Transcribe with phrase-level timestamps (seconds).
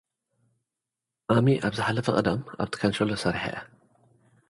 [1.33, 3.55] ኣሚ፡ ኣብ ዝሓለፈ ቀዳም ኣብቲ ካንቸሎ ሰሪሓ እያ።